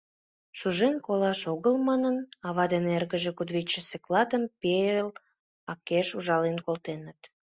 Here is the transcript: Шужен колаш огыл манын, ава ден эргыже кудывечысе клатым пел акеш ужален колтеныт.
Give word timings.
Шужен 0.57 0.95
колаш 1.05 1.39
огыл 1.53 1.75
манын, 1.87 2.15
ава 2.47 2.65
ден 2.71 2.85
эргыже 2.97 3.31
кудывечысе 3.37 3.97
клатым 4.05 4.43
пел 4.61 5.07
акеш 5.71 6.07
ужален 6.17 6.57
колтеныт. 6.65 7.19